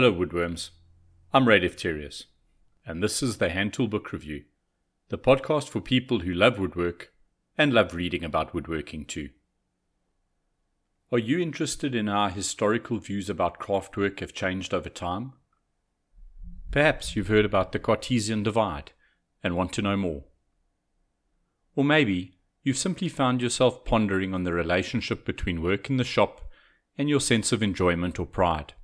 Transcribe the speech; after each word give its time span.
Hello, 0.00 0.14
Woodworms. 0.14 0.70
I'm 1.34 1.48
Ray 1.48 1.58
Defterius, 1.58 2.26
and 2.86 3.02
this 3.02 3.20
is 3.20 3.38
the 3.38 3.48
Hand 3.48 3.72
Tool 3.72 3.88
Book 3.88 4.12
Review, 4.12 4.44
the 5.08 5.18
podcast 5.18 5.68
for 5.68 5.80
people 5.80 6.20
who 6.20 6.32
love 6.32 6.56
woodwork 6.56 7.12
and 7.56 7.72
love 7.72 7.96
reading 7.96 8.22
about 8.22 8.54
woodworking 8.54 9.06
too. 9.06 9.30
Are 11.10 11.18
you 11.18 11.40
interested 11.40 11.96
in 11.96 12.06
how 12.06 12.28
historical 12.28 12.98
views 12.98 13.28
about 13.28 13.58
craftwork 13.58 14.20
have 14.20 14.32
changed 14.32 14.72
over 14.72 14.88
time? 14.88 15.32
Perhaps 16.70 17.16
you've 17.16 17.26
heard 17.26 17.44
about 17.44 17.72
the 17.72 17.80
Cartesian 17.80 18.44
divide 18.44 18.92
and 19.42 19.56
want 19.56 19.72
to 19.72 19.82
know 19.82 19.96
more. 19.96 20.22
Or 21.74 21.82
maybe 21.82 22.38
you've 22.62 22.78
simply 22.78 23.08
found 23.08 23.42
yourself 23.42 23.84
pondering 23.84 24.32
on 24.32 24.44
the 24.44 24.52
relationship 24.52 25.24
between 25.24 25.60
work 25.60 25.90
in 25.90 25.96
the 25.96 26.04
shop 26.04 26.48
and 26.96 27.08
your 27.08 27.20
sense 27.20 27.50
of 27.50 27.64
enjoyment 27.64 28.20
or 28.20 28.26
pride. 28.26 28.74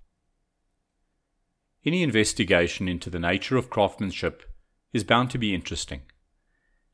Any 1.86 2.02
investigation 2.02 2.88
into 2.88 3.10
the 3.10 3.18
nature 3.18 3.58
of 3.58 3.68
craftsmanship 3.68 4.42
is 4.94 5.04
bound 5.04 5.30
to 5.30 5.38
be 5.38 5.54
interesting, 5.54 6.02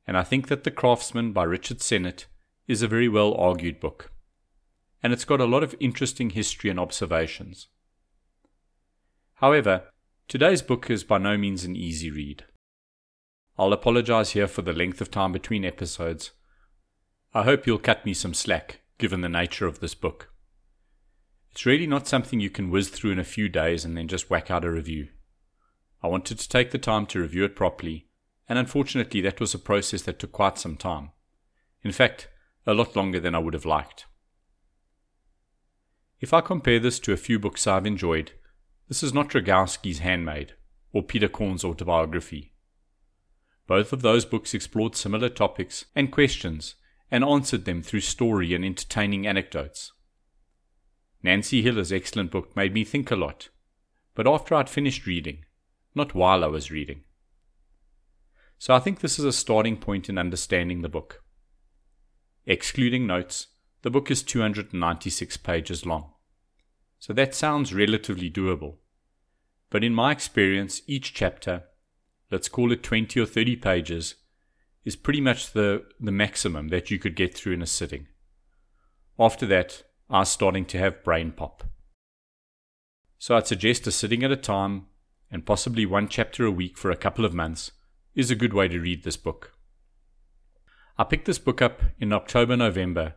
and 0.04 0.16
I 0.16 0.24
think 0.24 0.48
that 0.48 0.64
The 0.64 0.72
Craftsman 0.72 1.32
by 1.32 1.44
Richard 1.44 1.80
Sennett 1.80 2.26
is 2.66 2.82
a 2.82 2.88
very 2.88 3.08
well 3.08 3.34
argued 3.34 3.78
book, 3.78 4.10
and 5.00 5.12
it's 5.12 5.24
got 5.24 5.40
a 5.40 5.44
lot 5.44 5.62
of 5.62 5.76
interesting 5.78 6.30
history 6.30 6.70
and 6.70 6.80
observations. 6.80 7.68
However, 9.34 9.84
today's 10.26 10.60
book 10.60 10.90
is 10.90 11.04
by 11.04 11.18
no 11.18 11.38
means 11.38 11.64
an 11.64 11.76
easy 11.76 12.10
read. 12.10 12.44
I'll 13.56 13.72
apologize 13.72 14.30
here 14.30 14.48
for 14.48 14.62
the 14.62 14.72
length 14.72 15.00
of 15.00 15.10
time 15.10 15.30
between 15.30 15.64
episodes. 15.64 16.32
I 17.32 17.44
hope 17.44 17.64
you'll 17.64 17.78
cut 17.78 18.04
me 18.04 18.12
some 18.12 18.34
slack, 18.34 18.80
given 18.98 19.20
the 19.20 19.28
nature 19.28 19.66
of 19.66 19.78
this 19.78 19.94
book. 19.94 20.32
It's 21.60 21.66
really 21.66 21.86
not 21.86 22.08
something 22.08 22.40
you 22.40 22.48
can 22.48 22.70
whiz 22.70 22.88
through 22.88 23.10
in 23.10 23.18
a 23.18 23.22
few 23.22 23.46
days 23.50 23.84
and 23.84 23.94
then 23.94 24.08
just 24.08 24.30
whack 24.30 24.50
out 24.50 24.64
a 24.64 24.70
review. 24.70 25.08
I 26.02 26.08
wanted 26.08 26.38
to 26.38 26.48
take 26.48 26.70
the 26.70 26.78
time 26.78 27.04
to 27.08 27.20
review 27.20 27.44
it 27.44 27.54
properly, 27.54 28.08
and 28.48 28.58
unfortunately, 28.58 29.20
that 29.20 29.40
was 29.40 29.52
a 29.52 29.58
process 29.58 30.00
that 30.04 30.18
took 30.18 30.32
quite 30.32 30.56
some 30.56 30.78
time. 30.78 31.10
In 31.84 31.92
fact, 31.92 32.28
a 32.66 32.72
lot 32.72 32.96
longer 32.96 33.20
than 33.20 33.34
I 33.34 33.40
would 33.40 33.52
have 33.52 33.66
liked. 33.66 34.06
If 36.18 36.32
I 36.32 36.40
compare 36.40 36.80
this 36.80 36.98
to 37.00 37.12
a 37.12 37.18
few 37.18 37.38
books 37.38 37.66
I've 37.66 37.84
enjoyed, 37.84 38.32
this 38.88 39.02
is 39.02 39.12
not 39.12 39.28
Rogowski's 39.28 39.98
Handmade 39.98 40.54
or 40.94 41.02
Peter 41.02 41.28
Korn's 41.28 41.62
autobiography. 41.62 42.54
Both 43.66 43.92
of 43.92 44.00
those 44.00 44.24
books 44.24 44.54
explored 44.54 44.96
similar 44.96 45.28
topics 45.28 45.84
and 45.94 46.10
questions 46.10 46.76
and 47.10 47.22
answered 47.22 47.66
them 47.66 47.82
through 47.82 48.00
story 48.00 48.54
and 48.54 48.64
entertaining 48.64 49.26
anecdotes. 49.26 49.92
Nancy 51.22 51.62
Hiller's 51.62 51.92
excellent 51.92 52.30
book 52.30 52.56
made 52.56 52.72
me 52.72 52.84
think 52.84 53.10
a 53.10 53.16
lot, 53.16 53.50
but 54.14 54.26
after 54.26 54.54
I'd 54.54 54.70
finished 54.70 55.06
reading, 55.06 55.44
not 55.94 56.14
while 56.14 56.42
I 56.42 56.48
was 56.48 56.70
reading. 56.70 57.02
So 58.58 58.74
I 58.74 58.78
think 58.78 59.00
this 59.00 59.18
is 59.18 59.24
a 59.24 59.32
starting 59.32 59.76
point 59.76 60.08
in 60.08 60.18
understanding 60.18 60.82
the 60.82 60.88
book. 60.88 61.22
Excluding 62.46 63.06
notes, 63.06 63.48
the 63.82 63.90
book 63.90 64.10
is 64.10 64.22
296 64.22 65.36
pages 65.38 65.86
long. 65.86 66.12
So 66.98 67.12
that 67.14 67.34
sounds 67.34 67.74
relatively 67.74 68.30
doable. 68.30 68.76
But 69.70 69.84
in 69.84 69.94
my 69.94 70.12
experience, 70.12 70.82
each 70.86 71.14
chapter, 71.14 71.64
let's 72.30 72.48
call 72.48 72.72
it 72.72 72.82
20 72.82 73.18
or 73.20 73.26
30 73.26 73.56
pages, 73.56 74.16
is 74.84 74.96
pretty 74.96 75.20
much 75.20 75.52
the, 75.52 75.84
the 75.98 76.12
maximum 76.12 76.68
that 76.68 76.90
you 76.90 76.98
could 76.98 77.14
get 77.14 77.34
through 77.34 77.54
in 77.54 77.62
a 77.62 77.66
sitting. 77.66 78.08
After 79.18 79.46
that, 79.46 79.84
are 80.10 80.24
starting 80.24 80.64
to 80.66 80.78
have 80.78 81.04
brain 81.04 81.30
pop. 81.30 81.64
So 83.18 83.36
I'd 83.36 83.46
suggest 83.46 83.86
a 83.86 83.92
sitting 83.92 84.24
at 84.24 84.32
a 84.32 84.36
time 84.36 84.86
and 85.30 85.46
possibly 85.46 85.86
one 85.86 86.08
chapter 86.08 86.44
a 86.44 86.50
week 86.50 86.76
for 86.76 86.90
a 86.90 86.96
couple 86.96 87.24
of 87.24 87.32
months 87.32 87.72
is 88.14 88.30
a 88.30 88.34
good 88.34 88.52
way 88.52 88.66
to 88.68 88.80
read 88.80 89.04
this 89.04 89.16
book. 89.16 89.52
I 90.98 91.04
picked 91.04 91.26
this 91.26 91.38
book 91.38 91.62
up 91.62 91.80
in 91.98 92.12
October 92.12 92.56
November 92.56 93.14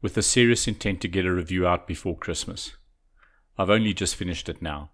with 0.00 0.14
the 0.14 0.22
serious 0.22 0.68
intent 0.68 1.00
to 1.00 1.08
get 1.08 1.26
a 1.26 1.32
review 1.32 1.66
out 1.66 1.86
before 1.86 2.16
Christmas. 2.16 2.76
I've 3.58 3.70
only 3.70 3.92
just 3.92 4.16
finished 4.16 4.48
it 4.48 4.62
now. 4.62 4.90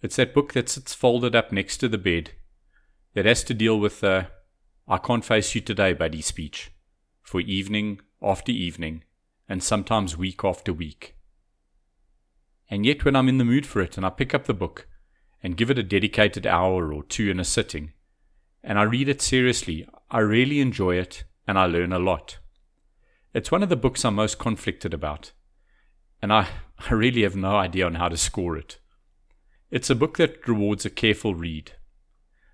It's 0.00 0.16
that 0.16 0.34
book 0.34 0.52
that 0.52 0.68
sits 0.68 0.94
folded 0.94 1.34
up 1.34 1.50
next 1.50 1.78
to 1.78 1.88
the 1.88 1.98
bed 1.98 2.30
that 3.14 3.26
has 3.26 3.42
to 3.44 3.54
deal 3.54 3.78
with 3.78 4.00
the 4.00 4.28
I 4.86 4.98
can't 4.98 5.24
face 5.24 5.54
you 5.54 5.60
today, 5.60 5.94
buddy 5.94 6.20
speech 6.20 6.70
for 7.22 7.40
evening 7.40 8.00
after 8.22 8.52
evening 8.52 9.02
and 9.48 9.62
sometimes 9.62 10.16
week 10.16 10.44
after 10.44 10.72
week. 10.72 11.16
And 12.70 12.86
yet, 12.86 13.04
when 13.04 13.14
I'm 13.14 13.28
in 13.28 13.38
the 13.38 13.44
mood 13.44 13.66
for 13.66 13.80
it 13.80 13.96
and 13.96 14.06
I 14.06 14.10
pick 14.10 14.34
up 14.34 14.44
the 14.44 14.54
book 14.54 14.86
and 15.42 15.56
give 15.56 15.70
it 15.70 15.78
a 15.78 15.82
dedicated 15.82 16.46
hour 16.46 16.92
or 16.92 17.02
two 17.02 17.30
in 17.30 17.38
a 17.38 17.44
sitting, 17.44 17.92
and 18.62 18.78
I 18.78 18.82
read 18.82 19.08
it 19.08 19.20
seriously, 19.20 19.86
I 20.10 20.20
really 20.20 20.60
enjoy 20.60 20.96
it 20.96 21.24
and 21.46 21.58
I 21.58 21.66
learn 21.66 21.92
a 21.92 21.98
lot. 21.98 22.38
It's 23.34 23.50
one 23.50 23.62
of 23.62 23.68
the 23.68 23.76
books 23.76 24.04
I'm 24.04 24.14
most 24.14 24.38
conflicted 24.38 24.94
about, 24.94 25.32
and 26.22 26.32
I, 26.32 26.48
I 26.90 26.94
really 26.94 27.22
have 27.22 27.36
no 27.36 27.56
idea 27.56 27.86
on 27.86 27.96
how 27.96 28.08
to 28.08 28.16
score 28.16 28.56
it. 28.56 28.78
It's 29.70 29.90
a 29.90 29.94
book 29.94 30.16
that 30.18 30.46
rewards 30.46 30.86
a 30.86 30.90
careful 30.90 31.34
read. 31.34 31.72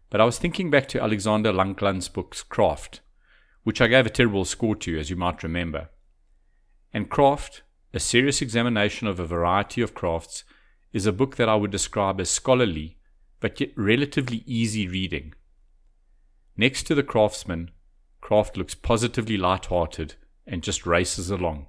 But 0.08 0.20
I 0.20 0.24
was 0.24 0.38
thinking 0.38 0.70
back 0.70 0.88
to 0.88 1.02
Alexander 1.02 1.52
Langlands' 1.52 2.12
book 2.12 2.36
Craft, 2.48 3.00
which 3.62 3.80
I 3.80 3.86
gave 3.86 4.06
a 4.06 4.10
terrible 4.10 4.44
score 4.44 4.74
to, 4.76 4.98
as 4.98 5.10
you 5.10 5.16
might 5.16 5.42
remember. 5.42 5.90
And 6.92 7.08
Craft, 7.08 7.62
A 7.94 8.00
Serious 8.00 8.42
Examination 8.42 9.06
of 9.06 9.20
a 9.20 9.26
Variety 9.26 9.80
of 9.80 9.94
Crafts, 9.94 10.44
is 10.92 11.06
a 11.06 11.12
book 11.12 11.36
that 11.36 11.48
I 11.48 11.54
would 11.54 11.70
describe 11.70 12.20
as 12.20 12.30
scholarly, 12.30 12.98
but 13.38 13.60
yet 13.60 13.70
relatively 13.76 14.42
easy 14.46 14.88
reading. 14.88 15.34
Next 16.56 16.84
to 16.84 16.94
The 16.94 17.02
Craftsman, 17.02 17.70
Craft 18.20 18.56
looks 18.56 18.74
positively 18.74 19.36
light-hearted 19.36 20.16
and 20.46 20.62
just 20.62 20.84
races 20.84 21.30
along. 21.30 21.66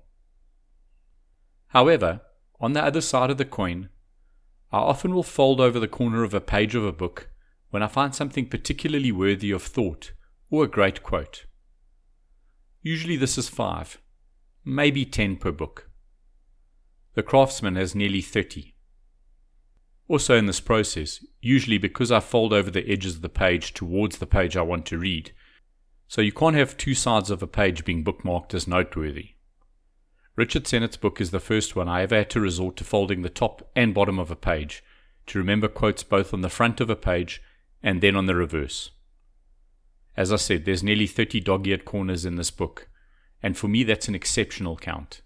However, 1.67 2.21
on 2.59 2.73
the 2.73 2.83
other 2.83 3.01
side 3.01 3.29
of 3.29 3.37
the 3.37 3.45
coin, 3.45 3.89
I 4.71 4.79
often 4.79 5.13
will 5.13 5.23
fold 5.23 5.61
over 5.61 5.79
the 5.79 5.87
corner 5.87 6.23
of 6.23 6.33
a 6.33 6.41
page 6.41 6.75
of 6.75 6.83
a 6.83 6.91
book 6.91 7.29
when 7.69 7.83
I 7.83 7.87
find 7.87 8.13
something 8.13 8.47
particularly 8.47 9.11
worthy 9.11 9.51
of 9.51 9.63
thought 9.63 10.13
or 10.49 10.63
a 10.63 10.67
great 10.67 11.03
quote. 11.03 11.45
Usually 12.81 13.15
this 13.15 13.37
is 13.37 13.47
five, 13.49 13.99
maybe 14.63 15.05
10 15.05 15.37
per 15.37 15.51
book. 15.51 15.89
The 17.13 17.23
craftsman 17.23 17.75
has 17.75 17.95
nearly 17.95 18.21
30. 18.21 18.73
Also, 20.07 20.35
in 20.35 20.45
this 20.45 20.59
process, 20.59 21.23
usually 21.41 21.77
because 21.77 22.11
I 22.11 22.19
fold 22.19 22.53
over 22.53 22.69
the 22.69 22.89
edges 22.89 23.15
of 23.15 23.21
the 23.21 23.29
page 23.29 23.73
towards 23.73 24.17
the 24.17 24.27
page 24.27 24.57
I 24.57 24.61
want 24.61 24.85
to 24.87 24.97
read, 24.97 25.31
so 26.07 26.21
you 26.21 26.33
can't 26.33 26.55
have 26.55 26.75
two 26.75 26.93
sides 26.93 27.31
of 27.31 27.41
a 27.41 27.47
page 27.47 27.85
being 27.85 28.03
bookmarked 28.03 28.53
as 28.53 28.67
noteworthy. 28.67 29.35
Richard 30.35 30.67
Sennett's 30.67 30.97
book 30.97 31.21
is 31.21 31.31
the 31.31 31.39
first 31.39 31.75
one 31.75 31.87
I 31.87 32.01
ever 32.01 32.15
had 32.15 32.29
to 32.31 32.41
resort 32.41 32.77
to 32.77 32.83
folding 32.83 33.21
the 33.21 33.29
top 33.29 33.69
and 33.75 33.93
bottom 33.93 34.19
of 34.19 34.31
a 34.31 34.35
page 34.35 34.83
to 35.27 35.39
remember 35.39 35.67
quotes 35.67 36.03
both 36.03 36.33
on 36.33 36.41
the 36.41 36.49
front 36.49 36.81
of 36.81 36.89
a 36.89 36.95
page 36.95 37.41
and 37.81 38.01
then 38.01 38.15
on 38.15 38.25
the 38.25 38.35
reverse. 38.35 38.91
As 40.17 40.31
I 40.33 40.37
said, 40.37 40.65
there's 40.65 40.83
nearly 40.83 41.07
30 41.07 41.39
dog 41.39 41.67
eared 41.67 41.85
corners 41.85 42.25
in 42.25 42.35
this 42.35 42.51
book, 42.51 42.89
and 43.43 43.57
for 43.57 43.67
me, 43.67 43.83
that's 43.83 44.07
an 44.07 44.15
exceptional 44.15 44.77
count. 44.77 45.21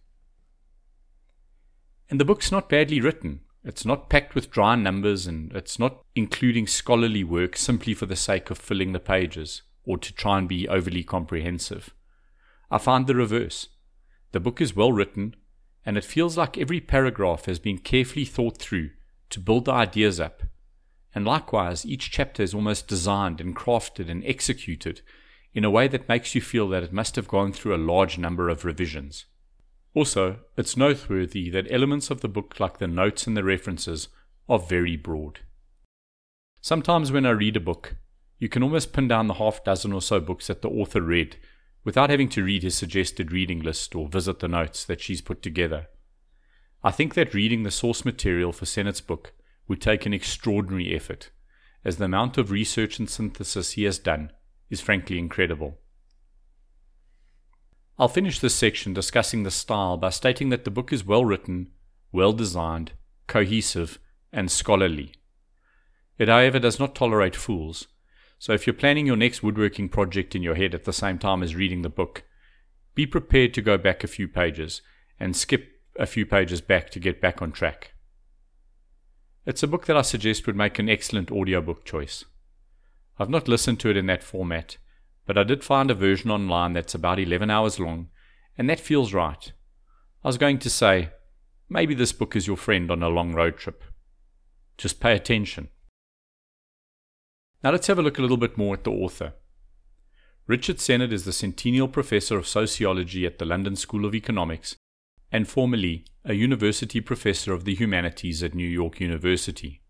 And 2.10 2.20
the 2.20 2.26
book's 2.26 2.52
not 2.52 2.70
badly 2.70 3.02
written. 3.02 3.42
It's 3.64 3.86
not 3.86 4.10
packed 4.10 4.36
with 4.36 4.52
dry 4.52 4.76
numbers 4.76 5.26
and 5.26 5.52
it's 5.54 5.80
not 5.80 6.04
including 6.14 6.68
scholarly 6.68 7.24
work 7.24 7.58
simply 7.58 7.94
for 7.94 8.06
the 8.06 8.16
sake 8.16 8.52
of 8.52 8.60
filling 8.60 8.94
the 8.94 9.00
pages 9.00 9.64
or 9.84 9.98
to 9.98 10.14
try 10.14 10.38
and 10.38 10.48
be 10.48 10.68
overly 10.68 11.04
comprehensive. 11.04 11.94
I 12.70 12.78
find 12.78 13.08
the 13.08 13.16
reverse. 13.16 13.70
The 14.34 14.40
book 14.40 14.62
is 14.62 14.76
well 14.76 14.92
written 14.92 15.36
and 15.84 15.98
it 15.98 16.04
feels 16.04 16.38
like 16.38 16.58
every 16.58 16.80
paragraph 16.80 17.46
has 17.46 17.60
been 17.60 17.80
carefully 17.80 18.26
thought 18.26 18.58
through 18.58 18.92
to 19.32 19.40
build 19.40 19.66
the 19.66 19.74
ideas 19.74 20.20
up. 20.20 20.44
And 21.14 21.26
likewise, 21.26 21.86
each 21.86 22.12
chapter 22.12 22.44
is 22.44 22.54
almost 22.54 22.88
designed 22.88 23.42
and 23.42 23.56
crafted 23.56 24.10
and 24.10 24.24
executed 24.26 25.02
in 25.56 25.64
a 25.64 25.70
way 25.70 25.88
that 25.88 26.10
makes 26.10 26.36
you 26.36 26.42
feel 26.42 26.68
that 26.68 26.84
it 26.84 26.92
must 26.92 27.16
have 27.16 27.30
gone 27.30 27.54
through 27.54 27.74
a 27.74 27.78
large 27.78 28.18
number 28.18 28.50
of 28.50 28.66
revisions. 28.66 29.26
Also, 29.94 30.40
it's 30.58 30.76
noteworthy 30.76 31.50
that 31.50 31.72
elements 31.72 32.12
of 32.12 32.20
the 32.20 32.28
book, 32.28 32.60
like 32.60 32.78
the 32.78 32.88
notes 32.88 33.26
and 33.26 33.38
the 33.38 33.44
references, 33.44 34.10
are 34.50 34.60
very 34.60 34.98
broad. 34.98 35.40
Sometimes 36.60 37.10
when 37.10 37.26
I 37.26 37.30
read 37.30 37.56
a 37.56 37.62
book, 37.62 37.96
you 38.38 38.50
can 38.50 38.64
almost 38.64 38.92
pin 38.92 39.08
down 39.08 39.28
the 39.28 39.36
half 39.36 39.64
dozen 39.64 39.94
or 39.94 40.02
so 40.02 40.20
books 40.20 40.48
that 40.48 40.62
the 40.62 40.70
author 40.70 41.02
read 41.02 41.38
without 41.86 42.10
having 42.10 42.28
to 42.30 42.44
read 42.44 42.64
his 42.64 42.76
suggested 42.76 43.32
reading 43.32 43.62
list 43.62 43.96
or 43.96 44.10
visit 44.10 44.40
the 44.40 44.50
notes 44.50 44.84
that 44.84 45.00
she's 45.00 45.22
put 45.22 45.42
together. 45.42 45.88
I 46.84 46.92
think 46.92 47.14
that 47.14 47.34
reading 47.34 47.64
the 47.64 47.72
source 47.72 48.04
material 48.04 48.52
for 48.52 48.66
Sennett's 48.66 49.00
book 49.00 49.34
would 49.70 49.82
take 49.82 50.06
an 50.06 50.14
extraordinary 50.14 50.94
effort, 50.94 51.32
as 51.86 51.96
the 51.96 52.06
amount 52.06 52.38
of 52.38 52.52
research 52.52 53.00
and 53.00 53.10
synthesis 53.10 53.72
he 53.72 53.86
has 53.86 53.98
done 53.98 54.32
is 54.70 54.82
frankly 54.82 55.20
incredible. 55.20 55.78
I'll 57.98 58.08
finish 58.10 58.40
this 58.40 58.56
section 58.56 58.94
discussing 58.94 59.44
the 59.44 59.52
style 59.52 59.96
by 59.96 60.10
stating 60.10 60.50
that 60.50 60.66
the 60.66 60.72
book 60.72 60.92
is 60.92 61.06
well 61.06 61.24
written, 61.24 61.68
well 62.12 62.34
designed, 62.34 62.92
cohesive, 63.28 64.00
and 64.34 64.52
scholarly. 64.52 65.14
It, 66.18 66.28
however, 66.28 66.60
does 66.60 66.80
not 66.80 66.96
tolerate 66.96 67.36
fools, 67.36 67.88
so 68.38 68.54
if 68.54 68.68
you're 68.68 68.74
planning 68.74 69.06
your 69.06 69.16
next 69.16 69.42
woodworking 69.42 69.90
project 69.90 70.36
in 70.36 70.44
your 70.44 70.56
head 70.56 70.76
at 70.76 70.84
the 70.84 70.94
same 70.94 71.18
time 71.18 71.42
as 71.42 71.56
reading 71.56 71.82
the 71.82 71.90
book, 71.90 72.24
be 72.94 73.06
prepared 73.06 73.54
to 73.54 73.62
go 73.62 73.78
back 73.78 74.04
a 74.04 74.08
few 74.08 74.28
pages 74.28 74.82
and 75.20 75.36
skip 75.36 75.82
a 75.98 76.06
few 76.06 76.26
pages 76.26 76.62
back 76.62 76.90
to 76.90 77.00
get 77.00 77.22
back 77.22 77.42
on 77.42 77.52
track. 77.52 77.94
It's 79.46 79.64
a 79.64 79.68
book 79.68 79.86
that 79.86 79.98
I 79.98 80.02
suggest 80.02 80.48
would 80.48 80.56
make 80.56 80.80
an 80.80 80.90
excellent 80.90 81.32
audiobook 81.32 81.86
choice. 81.86 82.26
I've 83.18 83.30
not 83.30 83.48
listened 83.48 83.80
to 83.82 83.90
it 83.90 83.98
in 83.98 84.08
that 84.08 84.24
format, 84.24 84.78
but 85.26 85.38
I 85.38 85.44
did 85.44 85.64
find 85.64 85.90
a 85.90 85.96
version 85.96 86.30
online 86.30 86.74
that's 86.74 86.94
about 86.94 87.20
11 87.20 87.50
hours 87.50 87.80
long, 87.80 88.10
and 88.58 88.70
that 88.70 88.80
feels 88.80 89.14
right. 89.14 89.52
I 90.24 90.28
was 90.28 90.38
going 90.38 90.60
to 90.60 90.70
say, 90.70 91.10
maybe 91.70 91.94
this 91.94 92.12
book 92.12 92.36
is 92.36 92.48
your 92.48 92.58
friend 92.58 92.92
on 92.92 93.02
a 93.02 93.10
long 93.10 93.34
road 93.34 93.58
trip. 93.58 93.84
Just 94.78 95.00
pay 95.00 95.16
attention. 95.16 95.70
Now 97.64 97.72
let's 97.72 97.88
have 97.88 97.98
a 97.98 98.02
look 98.02 98.18
a 98.18 98.22
little 98.22 98.38
bit 98.38 98.58
more 98.58 98.76
at 98.76 98.84
the 98.84 98.92
author. 98.92 99.34
Richard 100.48 100.80
Sennett 100.80 101.12
is 101.12 101.26
the 101.26 101.34
Centennial 101.34 101.88
Professor 101.88 102.38
of 102.38 102.48
Sociology 102.48 103.26
at 103.26 103.40
the 103.40 103.46
London 103.46 103.76
School 103.76 104.06
of 104.06 104.14
Economics 104.14 104.76
and 105.32 105.48
formerly 105.48 106.06
a 106.24 106.34
university 106.34 107.02
professor 107.02 107.54
of 107.54 107.66
the 107.66 107.74
humanities 107.74 108.44
at 108.44 108.54
New 108.54 108.68
York 108.68 109.00
University. 109.00 109.82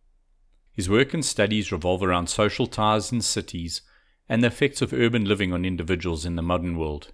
His 0.76 0.90
work 0.90 1.14
and 1.14 1.24
studies 1.24 1.72
revolve 1.72 2.04
around 2.04 2.28
social 2.28 2.68
ties 2.68 3.12
in 3.12 3.22
cities 3.22 3.82
and 4.28 4.44
the 4.44 4.48
effects 4.48 4.82
of 4.82 4.92
urban 4.92 5.24
living 5.24 5.54
on 5.54 5.64
individuals 5.64 6.26
in 6.26 6.36
the 6.36 6.42
modern 6.42 6.78
world, 6.78 7.14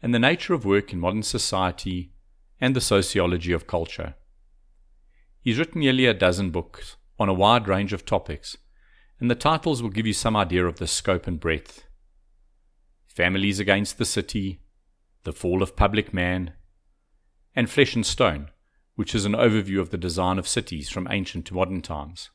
and 0.00 0.14
the 0.14 0.20
nature 0.20 0.54
of 0.54 0.64
work 0.64 0.92
in 0.92 1.00
modern 1.00 1.24
society 1.24 2.12
and 2.60 2.76
the 2.76 2.80
sociology 2.80 3.52
of 3.52 3.66
culture. 3.66 4.14
He's 5.40 5.58
written 5.58 5.80
nearly 5.80 6.06
a 6.06 6.14
dozen 6.14 6.50
books 6.50 6.96
on 7.18 7.28
a 7.28 7.34
wide 7.34 7.66
range 7.66 7.92
of 7.92 8.06
topics, 8.06 8.56
and 9.18 9.28
the 9.28 9.34
titles 9.34 9.82
will 9.82 9.90
give 9.90 10.06
you 10.06 10.12
some 10.12 10.36
idea 10.36 10.64
of 10.64 10.78
the 10.78 10.86
scope 10.86 11.26
and 11.26 11.40
breadth. 11.40 11.84
Families 13.08 13.58
Against 13.58 13.98
the 13.98 14.04
City, 14.04 14.60
The 15.24 15.32
Fall 15.32 15.62
of 15.62 15.74
Public 15.74 16.14
Man, 16.14 16.52
and 17.56 17.68
Flesh 17.68 17.96
and 17.96 18.06
Stone, 18.06 18.50
which 18.94 19.14
is 19.14 19.24
an 19.24 19.32
overview 19.32 19.80
of 19.80 19.90
the 19.90 19.98
design 19.98 20.38
of 20.38 20.46
cities 20.46 20.88
from 20.88 21.08
ancient 21.10 21.46
to 21.46 21.54
modern 21.54 21.82
times. 21.82 22.30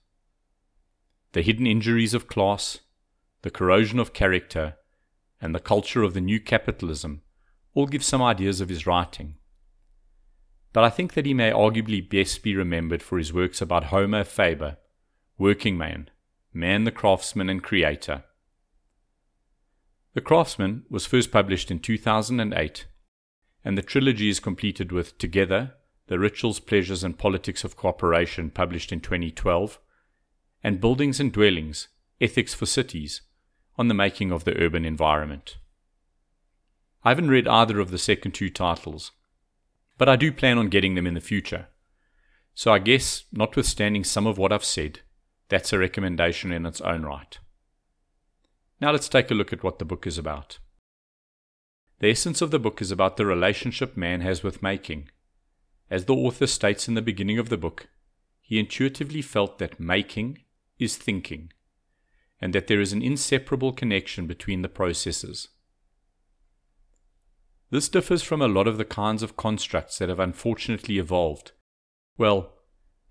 The 1.36 1.42
hidden 1.42 1.68
injuries 1.68 2.14
of 2.14 2.30
class, 2.30 2.80
the 3.42 3.52
corrosion 3.52 4.00
of 4.00 4.14
character, 4.14 4.78
and 5.42 5.54
the 5.54 5.60
culture 5.60 6.02
of 6.02 6.14
the 6.14 6.22
new 6.22 6.40
capitalism 6.40 7.24
all 7.74 7.88
give 7.88 8.06
some 8.06 8.22
ideas 8.22 8.62
of 8.62 8.70
his 8.70 8.88
writing. 8.88 9.36
But 10.72 10.86
I 10.86 10.90
think 10.90 11.14
that 11.14 11.26
he 11.26 11.34
may 11.34 11.52
arguably 11.52 12.10
best 12.10 12.42
be 12.42 12.56
remembered 12.56 13.04
for 13.04 13.18
his 13.18 13.34
works 13.34 13.62
about 13.62 13.92
Homo 13.92 14.24
Faber, 14.24 14.78
working 15.38 15.78
man, 15.78 16.10
man 16.54 16.86
the 16.86 16.92
craftsman 16.92 17.50
and 17.50 17.62
creator. 17.62 18.24
The 20.14 20.22
Craftsman 20.22 20.86
was 20.90 21.06
first 21.06 21.34
published 21.34 21.70
in 21.70 21.80
2008 21.80 22.88
and 23.66 23.78
the 23.78 23.82
trilogy 23.82 24.30
is 24.30 24.40
completed 24.40 24.94
with 24.94 25.18
Together, 25.18 25.74
The 26.08 26.18
Rituals, 26.18 26.62
Pleasures, 26.62 27.04
and 27.04 27.20
Politics 27.20 27.66
of 27.66 27.76
Cooperation, 27.76 28.52
published 28.52 28.94
in 28.94 29.02
2012, 29.02 29.82
and 30.66 30.82
Buildings 30.82 31.20
and 31.20 31.32
Dwellings, 31.32 31.90
Ethics 32.20 32.56
for 32.56 32.66
Cities, 32.66 33.22
on 33.78 33.88
the 33.88 33.94
making 33.94 34.32
of 34.32 34.46
the 34.46 34.60
urban 34.60 34.84
environment. 34.84 35.58
I 37.04 37.10
haven't 37.10 37.30
read 37.30 37.48
either 37.48 37.80
of 37.80 37.92
the 37.92 38.00
second 38.00 38.32
two 38.32 38.50
titles, 38.50 39.12
but 40.00 40.10
I 40.10 40.16
do 40.16 40.32
plan 40.32 40.58
on 40.58 40.70
getting 40.70 40.96
them 40.96 41.06
in 41.06 41.14
the 41.14 41.22
future. 41.22 41.68
So 42.56 42.74
I 42.74 42.80
guess, 42.80 43.26
notwithstanding 43.32 44.04
some 44.04 44.26
of 44.26 44.40
what 44.40 44.52
I've 44.52 44.66
said, 44.66 45.02
that's 45.50 45.72
a 45.72 45.78
recommendation 45.78 46.52
in 46.52 46.66
its 46.66 46.82
own 46.82 47.04
right. 47.04 47.38
Now 48.82 48.90
let's 48.92 49.08
take 49.08 49.30
a 49.30 49.36
look 49.36 49.54
at 49.54 49.62
what 49.62 49.78
the 49.78 49.86
book 49.86 50.08
is 50.08 50.18
about. 50.18 50.58
The 52.00 52.10
essence 52.10 52.42
of 52.42 52.50
the 52.50 52.58
book 52.58 52.82
is 52.82 52.90
about 52.90 53.18
the 53.18 53.28
relationship 53.28 53.96
man 53.96 54.22
has 54.22 54.42
with 54.42 54.64
making. 54.64 55.12
As 55.92 56.06
the 56.06 56.16
author 56.16 56.48
states 56.48 56.88
in 56.88 56.96
the 56.96 57.04
beginning 57.04 57.38
of 57.38 57.50
the 57.50 57.58
book, 57.58 57.88
he 58.42 58.58
intuitively 58.58 59.22
felt 59.22 59.60
that 59.60 59.80
making 59.80 60.40
is 60.80 60.98
thinking, 60.98 61.52
and 62.42 62.54
that 62.54 62.68
there 62.68 62.82
is 62.82 62.94
an 62.94 63.02
inseparable 63.02 63.72
connection 63.72 64.28
between 64.28 64.62
the 64.62 64.70
processes. 64.70 65.50
This 67.72 67.90
differs 67.90 68.22
from 68.22 68.42
a 68.42 68.48
lot 68.48 68.68
of 68.68 68.78
the 68.78 68.86
kinds 68.86 69.24
of 69.24 69.38
constructs 69.38 69.98
that 69.98 70.10
have 70.10 70.20
unfortunately 70.20 70.98
evolved, 70.98 71.52
well, 72.18 72.54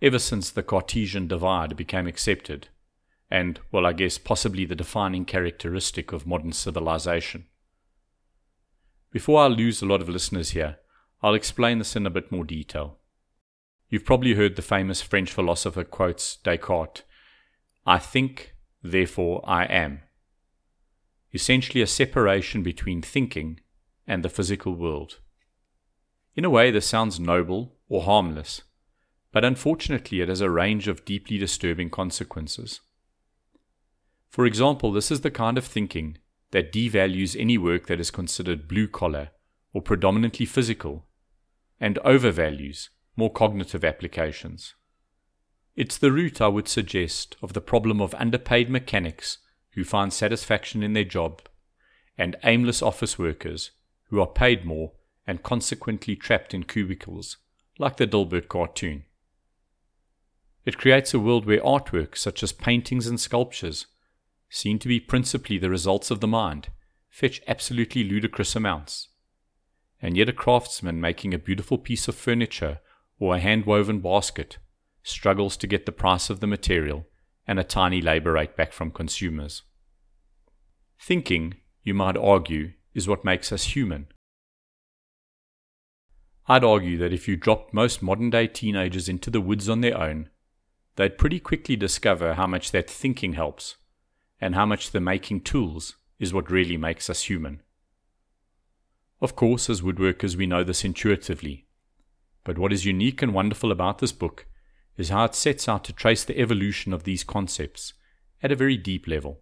ever 0.00 0.18
since 0.18 0.50
the 0.50 0.62
Cartesian 0.62 1.26
divide 1.26 1.76
became 1.76 2.06
accepted, 2.06 2.68
and, 3.30 3.60
well, 3.72 3.86
I 3.86 3.92
guess 3.92 4.18
possibly 4.18 4.64
the 4.64 4.74
defining 4.74 5.24
characteristic 5.24 6.12
of 6.12 6.26
modern 6.26 6.52
civilization. 6.52 7.46
Before 9.10 9.40
I 9.40 9.46
lose 9.46 9.80
a 9.80 9.86
lot 9.86 10.00
of 10.00 10.08
listeners 10.08 10.50
here, 10.50 10.78
I'll 11.22 11.34
explain 11.34 11.78
this 11.78 11.96
in 11.96 12.06
a 12.06 12.10
bit 12.10 12.30
more 12.30 12.44
detail. 12.44 12.98
You've 13.88 14.04
probably 14.04 14.34
heard 14.34 14.56
the 14.56 14.62
famous 14.62 15.00
French 15.00 15.32
philosopher 15.32 15.84
quotes 15.84 16.36
Descartes 16.36 17.02
I 17.86 17.98
think, 17.98 18.54
therefore 18.82 19.42
I 19.44 19.64
am. 19.64 20.00
Essentially, 21.32 21.82
a 21.82 21.86
separation 21.86 22.62
between 22.62 23.02
thinking 23.02 23.60
and 24.06 24.24
the 24.24 24.28
physical 24.28 24.74
world. 24.74 25.18
In 26.36 26.44
a 26.44 26.50
way, 26.50 26.70
this 26.70 26.86
sounds 26.86 27.20
noble 27.20 27.76
or 27.88 28.02
harmless, 28.02 28.62
but 29.32 29.44
unfortunately, 29.44 30.20
it 30.20 30.28
has 30.28 30.40
a 30.40 30.50
range 30.50 30.88
of 30.88 31.04
deeply 31.04 31.38
disturbing 31.38 31.90
consequences. 31.90 32.80
For 34.30 34.46
example, 34.46 34.92
this 34.92 35.10
is 35.10 35.20
the 35.20 35.30
kind 35.30 35.58
of 35.58 35.64
thinking 35.64 36.18
that 36.52 36.72
devalues 36.72 37.38
any 37.38 37.58
work 37.58 37.86
that 37.86 38.00
is 38.00 38.10
considered 38.10 38.68
blue 38.68 38.88
collar 38.88 39.30
or 39.72 39.82
predominantly 39.82 40.46
physical, 40.46 41.06
and 41.80 41.98
overvalues 42.04 42.90
more 43.16 43.32
cognitive 43.32 43.84
applications. 43.84 44.74
It's 45.76 45.98
the 45.98 46.12
root, 46.12 46.40
I 46.40 46.48
would 46.48 46.68
suggest, 46.68 47.36
of 47.42 47.52
the 47.52 47.60
problem 47.60 48.00
of 48.00 48.14
underpaid 48.14 48.70
mechanics 48.70 49.38
who 49.70 49.82
find 49.82 50.12
satisfaction 50.12 50.84
in 50.84 50.92
their 50.92 51.04
job, 51.04 51.42
and 52.16 52.36
aimless 52.44 52.80
office 52.80 53.18
workers 53.18 53.72
who 54.08 54.20
are 54.20 54.26
paid 54.26 54.64
more 54.64 54.92
and 55.26 55.42
consequently 55.42 56.14
trapped 56.14 56.54
in 56.54 56.62
cubicles, 56.62 57.38
like 57.78 57.96
the 57.96 58.06
Dilbert 58.06 58.48
cartoon. 58.48 59.04
It 60.64 60.78
creates 60.78 61.12
a 61.12 61.18
world 61.18 61.44
where 61.44 61.60
artwork, 61.60 62.16
such 62.16 62.44
as 62.44 62.52
paintings 62.52 63.08
and 63.08 63.18
sculptures, 63.18 63.86
seen 64.48 64.78
to 64.78 64.86
be 64.86 65.00
principally 65.00 65.58
the 65.58 65.70
results 65.70 66.10
of 66.12 66.20
the 66.20 66.28
mind, 66.28 66.68
fetch 67.10 67.42
absolutely 67.48 68.04
ludicrous 68.04 68.54
amounts. 68.54 69.08
And 70.00 70.16
yet 70.16 70.28
a 70.28 70.32
craftsman 70.32 71.00
making 71.00 71.34
a 71.34 71.38
beautiful 71.38 71.78
piece 71.78 72.06
of 72.06 72.14
furniture 72.14 72.78
or 73.18 73.34
a 73.34 73.40
hand 73.40 73.66
woven 73.66 73.98
basket 73.98 74.58
struggles 75.04 75.56
to 75.58 75.68
get 75.68 75.86
the 75.86 75.92
price 75.92 76.30
of 76.30 76.40
the 76.40 76.46
material 76.46 77.06
and 77.46 77.60
a 77.60 77.64
tiny 77.64 78.00
labor 78.00 78.32
rate 78.32 78.56
back 78.56 78.72
from 78.72 78.90
consumers. 78.90 79.62
Thinking, 80.98 81.54
you 81.82 81.94
might 81.94 82.16
argue, 82.16 82.72
is 82.94 83.06
what 83.06 83.24
makes 83.24 83.52
us 83.52 83.64
human. 83.64 84.06
I'd 86.46 86.64
argue 86.64 86.98
that 86.98 87.12
if 87.12 87.28
you 87.28 87.36
dropped 87.36 87.74
most 87.74 88.02
modern 88.02 88.30
day 88.30 88.46
teenagers 88.46 89.08
into 89.08 89.30
the 89.30 89.40
woods 89.40 89.68
on 89.68 89.82
their 89.82 89.96
own, 89.96 90.30
they'd 90.96 91.18
pretty 91.18 91.38
quickly 91.38 91.76
discover 91.76 92.34
how 92.34 92.46
much 92.46 92.70
that 92.70 92.88
thinking 92.88 93.34
helps 93.34 93.76
and 94.40 94.54
how 94.54 94.66
much 94.66 94.90
the 94.90 95.00
making 95.00 95.42
tools 95.42 95.96
is 96.18 96.32
what 96.32 96.50
really 96.50 96.76
makes 96.76 97.10
us 97.10 97.24
human. 97.24 97.60
Of 99.20 99.36
course, 99.36 99.68
as 99.68 99.82
woodworkers, 99.82 100.36
we 100.36 100.46
know 100.46 100.64
this 100.64 100.84
intuitively. 100.84 101.66
But 102.42 102.58
what 102.58 102.72
is 102.72 102.84
unique 102.84 103.22
and 103.22 103.32
wonderful 103.32 103.72
about 103.72 103.98
this 103.98 104.12
book 104.12 104.46
is 104.96 105.08
how 105.08 105.24
it 105.24 105.34
sets 105.34 105.68
out 105.68 105.84
to 105.84 105.92
trace 105.92 106.24
the 106.24 106.38
evolution 106.38 106.92
of 106.92 107.04
these 107.04 107.24
concepts 107.24 107.94
at 108.42 108.52
a 108.52 108.56
very 108.56 108.76
deep 108.76 109.06
level. 109.06 109.40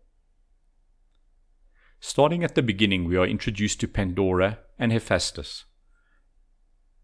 Starting 2.01 2.43
at 2.43 2.55
the 2.55 2.63
beginning, 2.63 3.05
we 3.05 3.17
are 3.17 3.27
introduced 3.27 3.81
to 3.81 3.89
Pandora 3.89 4.59
and 4.79 4.93
Hephaestus. 4.93 5.65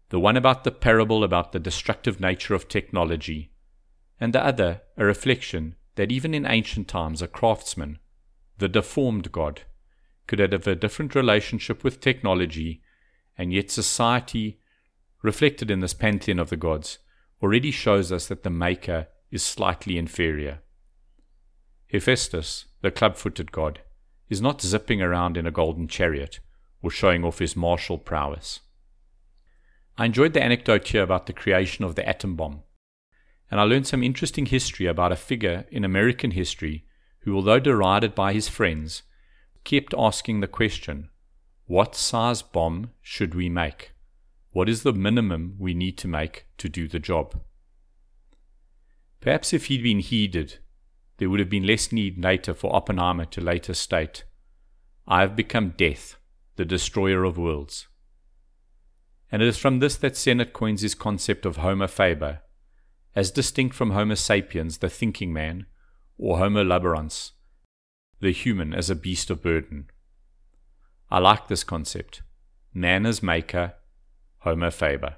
The 0.09 0.19
one 0.19 0.35
about 0.35 0.63
the 0.63 0.71
parable 0.71 1.23
about 1.23 1.51
the 1.51 1.59
destructive 1.59 2.19
nature 2.19 2.55
of 2.55 2.67
technology, 2.67 3.53
and 4.19 4.33
the 4.33 4.43
other 4.43 4.81
a 4.97 5.05
reflection 5.05 5.75
that 5.95 6.11
even 6.11 6.33
in 6.33 6.45
ancient 6.45 6.87
times 6.87 7.21
a 7.21 7.27
craftsman, 7.27 7.99
the 8.57 8.67
deformed 8.67 9.31
god, 9.31 9.61
could 10.27 10.39
have 10.39 10.67
a 10.67 10.75
different 10.75 11.15
relationship 11.15 11.83
with 11.83 12.01
technology, 12.01 12.81
and 13.37 13.53
yet 13.53 13.71
society, 13.71 14.59
reflected 15.21 15.71
in 15.71 15.79
this 15.79 15.93
pantheon 15.93 16.39
of 16.39 16.49
the 16.49 16.57
gods, 16.57 16.99
already 17.41 17.71
shows 17.71 18.11
us 18.11 18.27
that 18.27 18.43
the 18.43 18.49
maker 18.49 19.07
is 19.31 19.43
slightly 19.43 19.97
inferior. 19.97 20.59
Hephaestus, 21.87 22.65
the 22.81 22.91
club 22.91 23.15
footed 23.15 23.51
god, 23.51 23.81
is 24.29 24.41
not 24.41 24.61
zipping 24.61 25.01
around 25.01 25.37
in 25.37 25.47
a 25.47 25.51
golden 25.51 25.87
chariot 25.87 26.39
or 26.81 26.91
showing 26.91 27.23
off 27.23 27.39
his 27.39 27.55
martial 27.55 27.97
prowess. 27.97 28.59
I 29.97 30.05
enjoyed 30.05 30.33
the 30.33 30.43
anecdote 30.43 30.87
here 30.87 31.03
about 31.03 31.25
the 31.25 31.33
creation 31.33 31.83
of 31.83 31.95
the 31.95 32.07
atom 32.07 32.35
bomb 32.35 32.63
and 33.51 33.59
I 33.59 33.63
learned 33.63 33.87
some 33.87 34.03
interesting 34.03 34.45
history 34.45 34.85
about 34.85 35.11
a 35.11 35.15
figure 35.15 35.65
in 35.71 35.83
American 35.83 36.31
history 36.31 36.85
who, 37.21 37.35
although 37.35 37.59
derided 37.59 38.13
by 38.15 38.33
his 38.33 38.47
friends, 38.47 39.03
kept 39.63 39.93
asking 39.97 40.39
the 40.39 40.47
question 40.47 41.09
what 41.65 41.95
size 41.95 42.41
bomb 42.41 42.91
should 43.01 43.35
we 43.35 43.47
make? 43.49 43.91
What 44.51 44.69
is 44.69 44.83
the 44.83 44.93
minimum 44.93 45.55
we 45.59 45.73
need 45.73 45.97
to 45.99 46.07
make 46.07 46.45
to 46.57 46.69
do 46.69 46.87
the 46.87 46.99
job? 46.99 47.39
Perhaps 49.21 49.53
if 49.53 49.65
he'd 49.65 49.83
been 49.83 49.99
heeded, 49.99 50.59
there 51.17 51.29
would 51.29 51.39
have 51.39 51.49
been 51.49 51.67
less 51.67 51.91
need 51.91 52.23
later 52.23 52.53
for 52.53 52.73
Oppenheimer 52.75 53.25
to 53.25 53.41
later 53.41 53.73
state, 53.73 54.23
I 55.05 55.21
have 55.21 55.35
become 55.35 55.73
death, 55.75 56.17
the 56.55 56.65
destroyer 56.65 57.23
of 57.23 57.37
worlds. 57.37 57.87
And 59.31 59.41
it 59.41 59.47
is 59.47 59.57
from 59.57 59.79
this 59.79 59.95
that 59.97 60.15
Sennett 60.15 60.53
coins 60.53 60.81
his 60.81 60.95
concept 60.95 61.45
of 61.45 61.57
Homo 61.57 61.87
faber, 61.87 62.41
as 63.15 63.31
distinct 63.31 63.75
from 63.75 63.91
Homo 63.91 64.15
sapiens, 64.15 64.77
the 64.77 64.89
thinking 64.89 65.33
man, 65.33 65.65
or 66.17 66.37
Homo 66.37 66.63
laborans, 66.63 67.31
the 68.19 68.31
human 68.31 68.73
as 68.73 68.89
a 68.89 68.95
beast 68.95 69.29
of 69.29 69.41
burden. 69.41 69.89
I 71.11 71.19
like 71.19 71.47
this 71.47 71.63
concept. 71.63 72.21
Man 72.73 73.05
as 73.05 73.23
maker, 73.23 73.73
Homo 74.39 74.71
faber. 74.71 75.15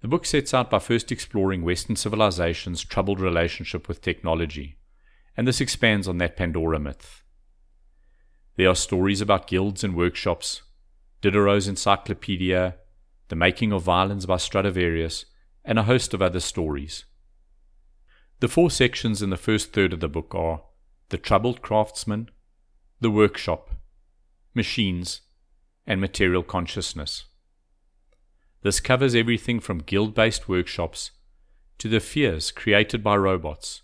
The 0.00 0.08
book 0.08 0.26
sets 0.26 0.52
out 0.52 0.70
by 0.70 0.80
first 0.80 1.12
exploring 1.12 1.62
Western 1.62 1.96
civilization's 1.96 2.84
troubled 2.84 3.20
relationship 3.20 3.86
with 3.86 4.02
technology, 4.02 4.78
and 5.36 5.46
this 5.46 5.60
expands 5.60 6.08
on 6.08 6.18
that 6.18 6.36
Pandora 6.36 6.80
myth. 6.80 7.22
There 8.56 8.68
are 8.68 8.74
stories 8.74 9.20
about 9.20 9.46
guilds 9.46 9.84
and 9.84 9.94
workshops, 9.94 10.62
Diderot's 11.22 11.68
encyclopedia, 11.68 12.76
the 13.28 13.36
making 13.36 13.72
of 13.72 13.82
violins 13.82 14.26
by 14.26 14.38
Stradivarius, 14.38 15.26
and 15.64 15.78
a 15.78 15.84
host 15.84 16.12
of 16.12 16.22
other 16.22 16.40
stories. 16.40 17.04
The 18.40 18.48
four 18.48 18.70
sections 18.70 19.22
in 19.22 19.30
the 19.30 19.36
first 19.36 19.72
third 19.72 19.92
of 19.92 20.00
the 20.00 20.08
book 20.08 20.34
are 20.34 20.62
the 21.10 21.18
troubled 21.18 21.62
craftsman, 21.62 22.30
the 23.00 23.10
workshop, 23.10 23.70
machines, 24.54 25.20
and 25.86 26.00
material 26.00 26.42
consciousness. 26.42 27.26
This 28.66 28.80
covers 28.80 29.14
everything 29.14 29.60
from 29.60 29.78
guild 29.78 30.12
based 30.12 30.48
workshops 30.48 31.12
to 31.78 31.88
the 31.88 32.00
fears 32.00 32.50
created 32.50 33.00
by 33.00 33.16
robots, 33.16 33.82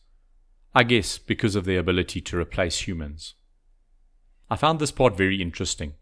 I 0.74 0.82
guess 0.82 1.18
because 1.18 1.54
of 1.54 1.66
their 1.66 1.78
ability 1.78 2.20
to 2.22 2.36
replace 2.36 2.88
humans. 2.88 3.34
I 4.50 4.56
found 4.56 4.80
this 4.80 4.90
part 4.90 5.16
very 5.16 5.40
interesting. 5.40 5.92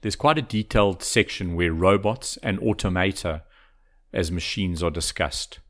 There's 0.00 0.16
quite 0.16 0.38
a 0.38 0.52
detailed 0.56 1.02
section 1.02 1.56
where 1.56 1.74
robots 1.74 2.38
and 2.42 2.58
automata 2.60 3.42
as 4.14 4.32
machines 4.32 4.82
are 4.82 4.90
discussed. 4.90 5.60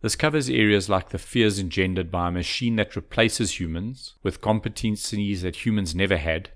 This 0.00 0.16
covers 0.16 0.50
areas 0.50 0.88
like 0.88 1.10
the 1.10 1.18
fears 1.18 1.60
engendered 1.60 2.10
by 2.10 2.26
a 2.26 2.32
machine 2.32 2.74
that 2.74 2.96
replaces 2.96 3.60
humans 3.60 4.16
with 4.24 4.40
competencies 4.40 5.42
that 5.42 5.64
humans 5.64 5.94
never 5.94 6.16
had, 6.16 6.50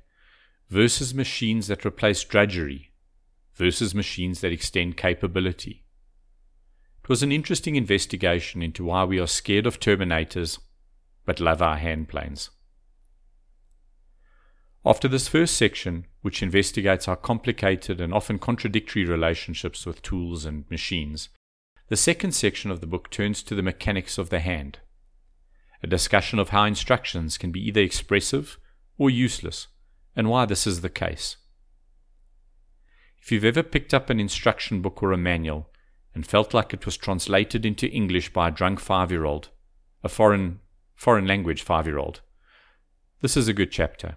versus 0.69 1.15
machines 1.15 1.69
that 1.69 1.87
replace 1.87 2.25
drudgery, 2.25 2.88
versus 3.59 3.95
machines 3.95 4.41
that 4.41 4.53
extend 4.53 4.97
capability. 4.97 5.85
It 7.03 7.09
was 7.09 7.23
an 7.23 7.33
interesting 7.33 7.77
investigation 7.77 8.63
into 8.63 8.85
why 8.85 9.05
we 9.05 9.19
are 9.19 9.27
scared 9.27 9.67
of 9.67 9.81
Terminators 9.81 10.59
but 11.27 11.41
love 11.41 11.61
our 11.61 11.77
hand 11.77 12.09
planes. 12.09 12.49
After 14.83 15.09
this 15.09 15.29
first 15.29 15.57
section, 15.57 16.07
which 16.23 16.43
investigates 16.43 17.07
our 17.07 17.17
complicated 17.17 18.01
and 18.01 18.15
often 18.15 18.39
contradictory 18.39 19.05
relationships 19.05 19.85
with 19.85 20.01
tools 20.01 20.47
and 20.47 20.65
machines, 20.71 21.29
the 21.89 21.97
second 21.97 22.33
section 22.33 22.71
of 22.71 22.81
the 22.81 22.87
book 22.87 23.11
turns 23.11 23.43
to 23.43 23.55
the 23.55 23.63
mechanics 23.63 24.17
of 24.17 24.31
the 24.31 24.41
hand, 24.41 24.79
a 25.83 25.87
discussion 25.87 26.39
of 26.39 26.49
how 26.49 26.65
instructions 26.65 27.37
can 27.37 27.51
be 27.51 27.61
either 27.67 27.83
expressive 27.83 28.59
or 28.97 29.11
useless, 29.11 29.67
and 30.17 30.31
why 30.31 30.47
this 30.47 30.67
is 30.67 30.81
the 30.81 30.89
case. 30.89 31.37
If 33.21 33.33
you've 33.33 33.45
ever 33.45 33.63
picked 33.63 33.93
up 33.93 34.11
an 34.11 34.21
instruction 34.21 34.81
book 34.81 35.03
or 35.03 35.13
a 35.13 35.19
manual 35.19 35.71
and 36.15 36.27
felt 36.27 36.55
like 36.55 36.73
it 36.73 36.87
was 36.87 36.97
translated 36.97 37.67
into 37.67 37.89
English 37.89 38.33
by 38.33 38.49
a 38.49 38.53
drunk 38.53 38.81
five 38.81 39.11
year 39.11 39.25
old, 39.25 39.51
a 40.03 40.09
foreign, 40.09 40.61
foreign 40.95 41.27
language 41.27 41.63
five 41.63 41.87
year 41.87 41.99
old, 41.99 42.21
this 43.21 43.37
is 43.37 43.49
a 43.49 43.53
good 43.53 43.73
chapter. 43.73 44.17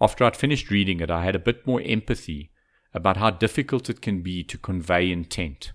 After 0.00 0.24
I'd 0.24 0.36
finished 0.36 0.70
reading 0.70 1.00
it, 1.00 1.10
I 1.10 1.24
had 1.24 1.34
a 1.34 1.38
bit 1.38 1.66
more 1.66 1.80
empathy 1.82 2.50
about 2.92 3.16
how 3.16 3.30
difficult 3.30 3.88
it 3.88 4.00
can 4.02 4.22
be 4.22 4.44
to 4.44 4.58
convey 4.58 5.10
intent. 5.10 5.72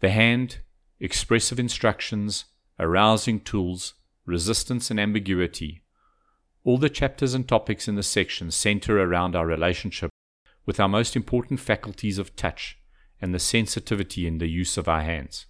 The 0.00 0.10
hand, 0.10 0.58
expressive 1.00 1.58
instructions, 1.58 2.44
arousing 2.78 3.40
tools, 3.40 3.94
resistance 4.26 4.90
and 4.90 5.00
ambiguity. 5.00 5.82
All 6.64 6.78
the 6.78 6.90
chapters 6.90 7.34
and 7.34 7.48
topics 7.48 7.88
in 7.88 7.96
this 7.96 8.06
section 8.06 8.50
center 8.50 9.00
around 9.00 9.34
our 9.34 9.46
relationship 9.46 10.10
with 10.68 10.78
our 10.78 10.86
most 10.86 11.16
important 11.16 11.58
faculties 11.58 12.18
of 12.18 12.36
touch 12.36 12.76
and 13.22 13.34
the 13.34 13.38
sensitivity 13.38 14.26
in 14.26 14.36
the 14.36 14.48
use 14.48 14.76
of 14.76 14.86
our 14.86 15.00
hands. 15.00 15.46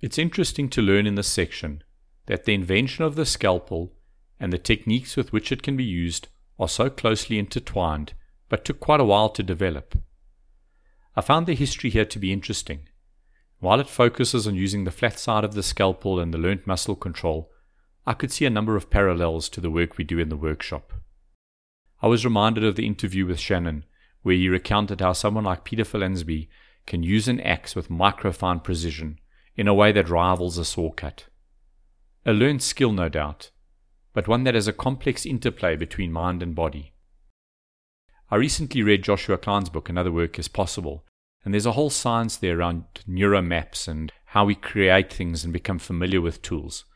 It's 0.00 0.20
interesting 0.20 0.68
to 0.68 0.80
learn 0.80 1.04
in 1.04 1.16
this 1.16 1.26
section 1.26 1.82
that 2.26 2.44
the 2.44 2.54
invention 2.54 3.04
of 3.04 3.16
the 3.16 3.26
scalpel 3.26 3.92
and 4.38 4.52
the 4.52 4.58
techniques 4.58 5.16
with 5.16 5.32
which 5.32 5.50
it 5.50 5.64
can 5.64 5.76
be 5.76 5.82
used 5.82 6.28
are 6.60 6.68
so 6.68 6.88
closely 6.88 7.40
intertwined, 7.40 8.12
but 8.48 8.64
took 8.64 8.78
quite 8.78 9.00
a 9.00 9.04
while 9.04 9.30
to 9.30 9.42
develop. 9.42 9.98
I 11.16 11.20
found 11.20 11.48
the 11.48 11.56
history 11.56 11.90
here 11.90 12.04
to 12.04 12.18
be 12.20 12.32
interesting. 12.32 12.88
While 13.58 13.80
it 13.80 13.88
focuses 13.88 14.46
on 14.46 14.54
using 14.54 14.84
the 14.84 14.92
flat 14.92 15.18
side 15.18 15.42
of 15.42 15.54
the 15.54 15.62
scalpel 15.64 16.20
and 16.20 16.32
the 16.32 16.38
learnt 16.38 16.68
muscle 16.68 16.94
control, 16.94 17.50
I 18.06 18.12
could 18.12 18.30
see 18.30 18.44
a 18.44 18.50
number 18.50 18.76
of 18.76 18.90
parallels 18.90 19.48
to 19.48 19.60
the 19.60 19.72
work 19.72 19.98
we 19.98 20.04
do 20.04 20.20
in 20.20 20.28
the 20.28 20.36
workshop. 20.36 20.92
I 22.00 22.06
was 22.06 22.24
reminded 22.24 22.62
of 22.62 22.76
the 22.76 22.86
interview 22.86 23.26
with 23.26 23.40
Shannon, 23.40 23.84
where 24.24 24.34
he 24.34 24.48
recounted 24.48 25.00
how 25.00 25.12
someone 25.12 25.44
like 25.44 25.64
Peter 25.64 25.84
Follansbee 25.84 26.48
can 26.86 27.02
use 27.02 27.28
an 27.28 27.40
axe 27.40 27.76
with 27.76 27.90
microfine 27.90 28.64
precision 28.64 29.20
in 29.54 29.68
a 29.68 29.74
way 29.74 29.92
that 29.92 30.08
rivals 30.08 30.58
a 30.58 30.64
saw 30.64 30.90
cut. 30.90 31.26
A 32.26 32.32
learned 32.32 32.62
skill, 32.62 32.90
no 32.90 33.10
doubt, 33.10 33.50
but 34.14 34.26
one 34.26 34.44
that 34.44 34.54
has 34.54 34.66
a 34.66 34.72
complex 34.72 35.26
interplay 35.26 35.76
between 35.76 36.10
mind 36.10 36.42
and 36.42 36.54
body. 36.54 36.94
I 38.30 38.36
recently 38.36 38.82
read 38.82 39.04
Joshua 39.04 39.36
Klein's 39.36 39.68
book, 39.68 39.90
Another 39.90 40.10
Work 40.10 40.38
is 40.38 40.48
Possible, 40.48 41.04
and 41.44 41.52
there's 41.52 41.66
a 41.66 41.72
whole 41.72 41.90
science 41.90 42.38
there 42.38 42.58
around 42.58 42.84
neuromaps 43.06 43.86
and 43.86 44.10
how 44.26 44.46
we 44.46 44.54
create 44.54 45.12
things 45.12 45.44
and 45.44 45.52
become 45.52 45.78
familiar 45.78 46.22
with 46.22 46.40
tools. 46.40 46.86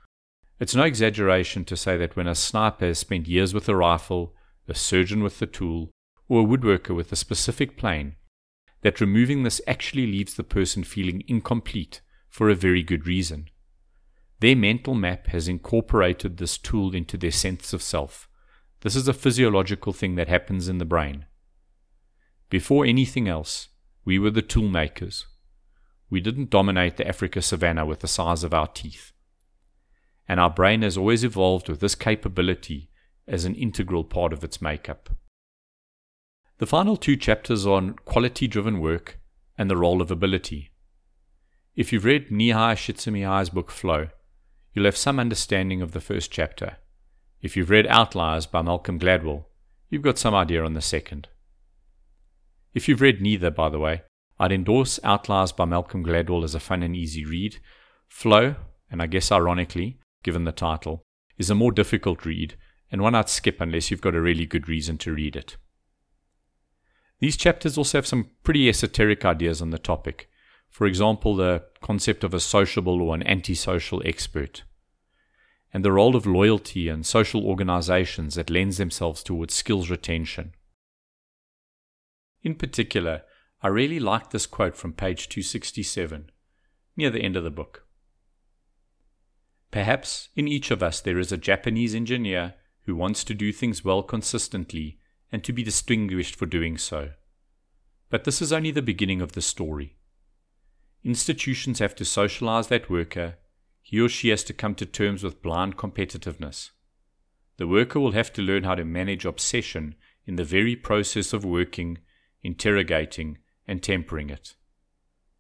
It's 0.59 0.75
no 0.75 0.85
exaggeration 0.85 1.67
to 1.67 1.77
say 1.77 1.99
that 1.99 2.17
when 2.17 2.27
a 2.27 2.35
sniper 2.35 2.87
has 2.87 2.99
spent 2.99 3.29
years 3.29 3.53
with 3.53 3.69
a 3.69 3.77
rifle, 3.77 4.35
a 4.67 4.75
surgeon 4.75 5.23
with 5.23 5.39
the 5.39 5.47
tool, 5.47 5.91
or 6.29 6.43
a 6.43 6.45
woodworker 6.45 6.95
with 6.95 7.11
a 7.13 7.17
specific 7.17 7.77
plane, 7.77 8.17
that 8.83 9.01
removing 9.01 9.43
this 9.43 9.61
actually 9.67 10.07
leaves 10.07 10.35
the 10.35 10.45
person 10.45 10.85
feeling 10.85 11.23
incomplete 11.27 12.01
for 12.29 12.49
a 12.49 12.55
very 12.55 12.83
good 12.83 13.07
reason. 13.07 13.49
Their 14.41 14.55
mental 14.55 14.95
map 14.95 15.29
has 15.29 15.49
incorporated 15.49 16.37
this 16.37 16.59
tool 16.59 16.95
into 16.95 17.17
their 17.17 17.33
sense 17.33 17.73
of 17.73 17.83
self. 17.83 18.29
This 18.83 18.95
is 18.95 19.09
a 19.09 19.13
physiological 19.13 19.93
thing 19.93 20.15
that 20.15 20.29
happens 20.29 20.69
in 20.69 20.79
the 20.79 20.85
brain. 20.85 21.27
Before 22.49 22.85
anything 22.85 23.27
else, 23.27 23.69
we 24.05 24.19
were 24.19 24.31
the 24.31 24.43
tool 24.43 24.69
makers. 24.69 25.27
We 26.09 26.21
didn't 26.21 26.51
dominate 26.51 26.97
the 26.97 27.09
Africa 27.09 27.43
savanna 27.43 27.85
with 27.85 28.01
the 28.01 28.09
size 28.09 28.45
of 28.45 28.55
our 28.55 28.69
teeth. 28.69 29.13
And 30.29 30.39
our 30.39 30.51
brain 30.51 30.83
has 30.83 30.97
always 30.97 31.25
evolved 31.25 31.69
with 31.69 31.81
this 31.81 31.95
capability 31.95 32.91
as 33.27 33.45
an 33.45 33.55
integral 33.55 34.05
part 34.05 34.33
of 34.33 34.45
its 34.45 34.63
makeup. 34.63 35.11
The 36.59 36.67
final 36.67 36.97
two 36.97 37.17
chapters 37.17 37.67
are 37.67 37.75
on 37.75 37.95
quality 38.05 38.49
driven 38.49 38.81
work 38.81 39.21
and 39.57 39.71
the 39.71 39.77
role 39.77 40.03
of 40.03 40.11
ability. 40.11 40.73
If 41.77 41.93
you've 41.93 42.05
read 42.05 42.31
Mihaly 42.31 42.75
Csikszentmihalyi's 42.75 43.51
book 43.51 43.71
Flow, 43.71 44.09
you'll 44.75 44.87
have 44.87 44.97
some 44.97 45.21
understanding 45.21 45.81
of 45.81 45.93
the 45.93 46.01
first 46.01 46.33
chapter. 46.33 46.79
If 47.41 47.57
you've 47.57 47.71
read 47.71 47.87
Outliers 47.87 48.47
by 48.47 48.63
Malcolm 48.63 48.99
Gladwell, 48.99 49.45
you've 49.89 50.03
got 50.03 50.19
some 50.19 50.35
idea 50.35 50.65
on 50.65 50.75
the 50.75 50.81
second. 50.81 51.29
If 52.75 52.89
you've 52.89 53.01
read 53.01 53.21
neither, 53.21 53.53
by 53.53 53.69
the 53.69 53.79
way, 53.79 54.03
I'd 54.41 54.51
endorse 54.51 54.99
Outliers 55.05 55.53
by 55.53 55.65
Malcolm 55.65 56.05
Gladwell 56.05 56.43
as 56.43 56.57
a 56.57 56.61
fun 56.61 56.83
and 56.83 56.97
easy 56.97 57.25
read. 57.25 57.59
Flow, 58.09 58.57
and 58.91 59.01
I 59.01 59.07
guess 59.07 59.31
ironically, 59.31 60.01
given 60.25 60.43
the 60.43 60.51
title, 60.51 61.03
is 61.37 61.51
a 61.51 61.55
more 61.55 61.71
difficult 61.71 62.25
read 62.25 62.57
and 62.91 63.01
one 63.01 63.15
I'd 63.15 63.29
skip 63.29 63.61
unless 63.61 63.93
you've 63.93 64.01
got 64.01 64.17
a 64.17 64.21
really 64.21 64.47
good 64.47 64.69
reason 64.69 64.99
to 64.99 65.13
read 65.13 65.37
it. 65.37 65.57
These 67.21 67.37
chapters 67.37 67.77
also 67.77 67.99
have 67.99 68.07
some 68.07 68.31
pretty 68.45 68.69
esoteric 68.69 69.25
ideas 69.25 69.61
on 69.61 69.71
the 69.71 69.79
topic. 69.79 70.31
For 70.69 70.87
example, 70.87 71.35
the 71.35 71.65
concept 71.81 72.23
of 72.23 72.35
a 72.35 72.41
sociable 72.41 73.03
or 73.03 73.15
an 73.15 73.27
antisocial 73.27 74.03
expert 74.05 74.63
and 75.73 75.85
the 75.85 75.93
role 75.93 76.17
of 76.17 76.27
loyalty 76.27 76.89
and 76.89 77.05
social 77.05 77.45
organizations 77.45 78.35
that 78.35 78.51
lends 78.51 78.79
themselves 78.79 79.23
towards 79.23 79.55
skills 79.55 79.91
retention. 79.91 80.55
In 82.43 82.55
particular, 82.55 83.23
I 83.63 83.69
really 83.69 84.01
like 84.01 84.31
this 84.31 84.47
quote 84.47 84.77
from 84.77 84.93
page 84.93 85.29
267, 85.29 86.31
near 86.97 87.11
the 87.11 87.21
end 87.21 87.37
of 87.37 87.45
the 87.45 87.51
book. 87.51 87.85
Perhaps 89.71 90.31
in 90.35 90.49
each 90.49 90.71
of 90.71 90.83
us 90.83 91.01
there 91.01 91.19
is 91.19 91.33
a 91.33 91.37
Japanese 91.37 91.95
engineer 91.95 92.55
who 92.83 92.97
wants 92.97 93.23
to 93.25 93.35
do 93.35 93.53
things 93.53 93.85
well 93.85 94.03
consistently 94.03 94.99
and 95.31 95.45
to 95.45 95.53
be 95.53 95.63
distinguished 95.63 96.35
for 96.35 96.47
doing 96.47 96.79
so. 96.79 97.11
But 98.11 98.25
this 98.25 98.41
is 98.41 98.53
only 98.53 98.71
the 98.71 98.83
beginning 98.83 99.21
of 99.21 99.33
the 99.33 99.43
story. 99.43 99.97
Institutions 101.05 101.79
have 101.79 101.95
to 101.97 102.05
socialize 102.05 102.69
that 102.69 102.91
worker, 102.91 103.37
he 103.83 104.01
or 104.01 104.09
she 104.09 104.29
has 104.31 104.43
to 104.45 104.53
come 104.53 104.75
to 104.77 104.87
terms 104.87 105.23
with 105.23 105.43
blind 105.43 105.77
competitiveness. 105.77 106.71
The 107.57 107.67
worker 107.67 108.01
will 108.01 108.13
have 108.13 108.33
to 108.35 108.43
learn 108.43 108.65
how 108.65 108.75
to 108.75 108.85
manage 108.85 109.25
obsession 109.25 109.95
in 110.27 110.37
the 110.37 110.45
very 110.45 110.77
process 110.77 111.33
of 111.33 111.45
working, 111.45 111.99
interrogating, 112.43 113.39
and 113.67 113.83
tempering 113.83 114.31
it. 114.31 114.55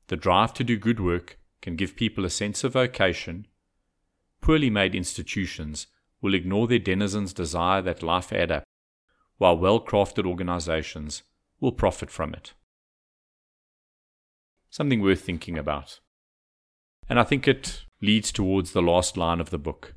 The 0.08 0.16
drive 0.16 0.54
to 0.54 0.64
do 0.64 0.76
good 0.76 1.00
work 1.00 1.38
can 1.60 1.76
give 1.76 1.96
people 1.96 2.24
a 2.24 2.30
sense 2.30 2.64
of 2.64 2.72
vocation. 2.72 3.46
Poorly 4.40 4.70
made 4.70 4.94
institutions 4.94 5.86
will 6.20 6.34
ignore 6.34 6.66
their 6.66 6.78
denizens' 6.78 7.32
desire 7.32 7.82
that 7.82 8.02
life 8.02 8.32
add 8.32 8.50
up, 8.50 8.64
while 9.38 9.56
well 9.56 9.80
crafted 9.80 10.26
organizations 10.26 11.22
will 11.60 11.72
profit 11.72 12.10
from 12.10 12.34
it. 12.34 12.52
Something 14.70 15.00
worth 15.00 15.22
thinking 15.22 15.56
about. 15.56 16.00
And 17.08 17.18
I 17.18 17.24
think 17.24 17.48
it 17.48 17.84
leads 18.02 18.30
towards 18.30 18.72
the 18.72 18.82
last 18.82 19.16
line 19.16 19.40
of 19.40 19.50
the 19.50 19.58
book 19.58 19.94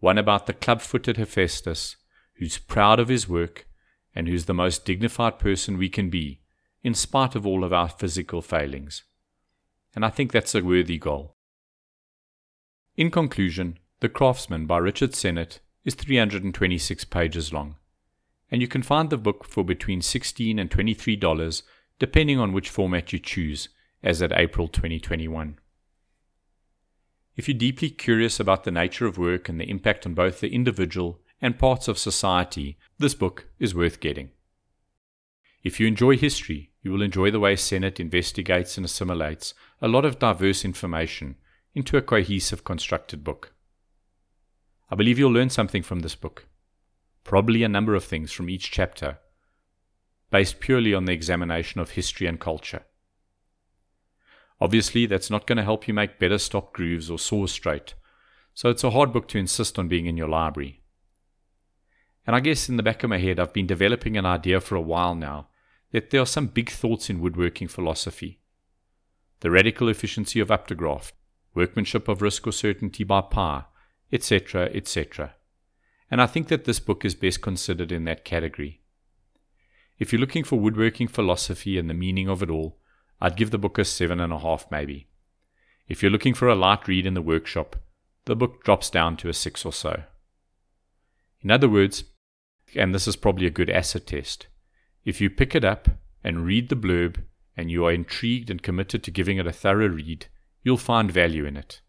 one 0.00 0.16
about 0.16 0.46
the 0.46 0.54
club 0.54 0.80
footed 0.80 1.18
Hephaestus, 1.18 1.96
who's 2.36 2.56
proud 2.56 2.98
of 2.98 3.08
his 3.08 3.28
work 3.28 3.66
and 4.14 4.26
who's 4.26 4.46
the 4.46 4.54
most 4.54 4.86
dignified 4.86 5.38
person 5.38 5.76
we 5.76 5.90
can 5.90 6.08
be, 6.08 6.40
in 6.82 6.94
spite 6.94 7.34
of 7.34 7.46
all 7.46 7.62
of 7.62 7.72
our 7.72 7.88
physical 7.88 8.40
failings. 8.40 9.04
And 9.94 10.04
I 10.04 10.08
think 10.08 10.32
that's 10.32 10.54
a 10.54 10.64
worthy 10.64 10.98
goal. 10.98 11.36
In 12.96 13.10
conclusion, 13.10 13.78
The 14.00 14.08
Craftsman 14.08 14.66
by 14.66 14.78
Richard 14.78 15.14
Sennett 15.14 15.60
is 15.84 15.94
326 15.94 17.04
pages 17.04 17.52
long, 17.52 17.76
and 18.50 18.60
you 18.60 18.68
can 18.68 18.82
find 18.82 19.10
the 19.10 19.16
book 19.16 19.44
for 19.44 19.64
between 19.64 20.02
16 20.02 20.58
and 20.58 20.70
$23, 20.70 21.62
depending 21.98 22.38
on 22.38 22.52
which 22.52 22.68
format 22.68 23.12
you 23.12 23.18
choose, 23.18 23.68
as 24.02 24.22
at 24.22 24.32
April 24.32 24.66
2021. 24.68 25.58
If 27.36 27.48
you're 27.48 27.56
deeply 27.56 27.90
curious 27.90 28.40
about 28.40 28.64
the 28.64 28.70
nature 28.70 29.06
of 29.06 29.18
work 29.18 29.48
and 29.48 29.60
the 29.60 29.70
impact 29.70 30.04
on 30.04 30.14
both 30.14 30.40
the 30.40 30.52
individual 30.52 31.20
and 31.40 31.58
parts 31.58 31.88
of 31.88 31.98
society, 31.98 32.76
this 32.98 33.14
book 33.14 33.46
is 33.58 33.74
worth 33.74 34.00
getting. 34.00 34.30
If 35.62 35.78
you 35.78 35.86
enjoy 35.86 36.16
history, 36.16 36.70
you 36.82 36.90
will 36.90 37.02
enjoy 37.02 37.30
the 37.30 37.40
way 37.40 37.56
Sennett 37.56 38.00
investigates 38.00 38.76
and 38.76 38.84
assimilates 38.84 39.54
a 39.80 39.88
lot 39.88 40.04
of 40.04 40.18
diverse 40.18 40.64
information 40.64 41.36
into 41.74 41.96
a 41.96 42.02
cohesive, 42.02 42.64
constructed 42.64 43.22
book. 43.22 43.52
I 44.90 44.96
believe 44.96 45.18
you'll 45.18 45.32
learn 45.32 45.50
something 45.50 45.82
from 45.82 46.00
this 46.00 46.14
book, 46.14 46.46
probably 47.24 47.62
a 47.62 47.68
number 47.68 47.94
of 47.94 48.04
things 48.04 48.32
from 48.32 48.50
each 48.50 48.70
chapter, 48.70 49.18
based 50.30 50.60
purely 50.60 50.94
on 50.94 51.04
the 51.04 51.12
examination 51.12 51.80
of 51.80 51.90
history 51.90 52.26
and 52.26 52.40
culture. 52.40 52.84
Obviously, 54.60 55.06
that's 55.06 55.30
not 55.30 55.46
going 55.46 55.56
to 55.56 55.64
help 55.64 55.88
you 55.88 55.94
make 55.94 56.18
better 56.18 56.38
stop 56.38 56.72
grooves 56.72 57.10
or 57.10 57.18
saws 57.18 57.52
straight, 57.52 57.94
so 58.54 58.68
it's 58.68 58.84
a 58.84 58.90
hard 58.90 59.12
book 59.12 59.26
to 59.28 59.38
insist 59.38 59.78
on 59.78 59.88
being 59.88 60.06
in 60.06 60.16
your 60.16 60.28
library. 60.28 60.82
And 62.26 62.36
I 62.36 62.40
guess 62.40 62.68
in 62.68 62.76
the 62.76 62.82
back 62.82 63.02
of 63.02 63.10
my 63.10 63.18
head, 63.18 63.40
I've 63.40 63.54
been 63.54 63.66
developing 63.66 64.16
an 64.16 64.26
idea 64.26 64.60
for 64.60 64.76
a 64.76 64.80
while 64.80 65.14
now 65.14 65.48
that 65.92 66.10
there 66.10 66.20
are 66.20 66.26
some 66.26 66.46
big 66.46 66.70
thoughts 66.70 67.10
in 67.10 67.20
woodworking 67.20 67.68
philosophy. 67.68 68.40
The 69.40 69.50
radical 69.50 69.88
efficiency 69.88 70.38
of 70.38 70.50
updraft, 70.50 71.14
workmanship 71.54 72.06
of 72.06 72.22
risk 72.22 72.46
or 72.46 72.52
certainty 72.52 73.02
by 73.02 73.22
power, 73.22 73.66
etc., 74.12 74.70
etc. 74.74 75.34
And 76.10 76.20
I 76.20 76.26
think 76.26 76.48
that 76.48 76.64
this 76.64 76.80
book 76.80 77.04
is 77.04 77.14
best 77.14 77.40
considered 77.40 77.92
in 77.92 78.04
that 78.04 78.24
category. 78.24 78.80
If 79.98 80.12
you're 80.12 80.20
looking 80.20 80.44
for 80.44 80.58
woodworking 80.58 81.08
philosophy 81.08 81.78
and 81.78 81.88
the 81.88 81.94
meaning 81.94 82.28
of 82.28 82.42
it 82.42 82.50
all, 82.50 82.78
I'd 83.20 83.36
give 83.36 83.50
the 83.50 83.58
book 83.58 83.78
a 83.78 83.84
seven 83.84 84.18
and 84.18 84.32
a 84.32 84.38
half, 84.38 84.66
maybe. 84.70 85.08
If 85.88 86.02
you're 86.02 86.10
looking 86.10 86.34
for 86.34 86.48
a 86.48 86.54
light 86.54 86.88
read 86.88 87.06
in 87.06 87.14
the 87.14 87.22
workshop, 87.22 87.76
the 88.24 88.34
book 88.34 88.64
drops 88.64 88.90
down 88.90 89.16
to 89.18 89.28
a 89.28 89.34
six 89.34 89.64
or 89.64 89.72
so. 89.72 90.04
In 91.42 91.50
other 91.50 91.68
words, 91.68 92.04
and 92.74 92.94
this 92.94 93.06
is 93.06 93.16
probably 93.16 93.46
a 93.46 93.50
good 93.50 93.70
acid 93.70 94.06
test, 94.06 94.46
if 95.04 95.20
you 95.20 95.30
pick 95.30 95.54
it 95.54 95.64
up 95.64 95.88
and 96.22 96.44
read 96.44 96.68
the 96.68 96.76
blurb 96.76 97.24
and 97.56 97.70
you 97.70 97.84
are 97.84 97.92
intrigued 97.92 98.50
and 98.50 98.62
committed 98.62 99.02
to 99.02 99.10
giving 99.10 99.38
it 99.38 99.46
a 99.46 99.52
thorough 99.52 99.88
read, 99.88 100.26
you'll 100.62 100.76
find 100.76 101.10
value 101.10 101.44
in 101.44 101.56
it. 101.56 101.80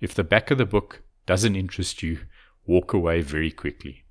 If 0.00 0.14
the 0.14 0.24
back 0.24 0.50
of 0.50 0.58
the 0.58 0.66
book 0.66 1.02
doesn't 1.24 1.56
interest 1.56 2.02
you, 2.02 2.20
walk 2.66 2.92
away 2.92 3.22
very 3.22 3.50
quickly. 3.50 4.04